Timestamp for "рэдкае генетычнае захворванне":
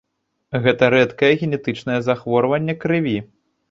0.95-2.81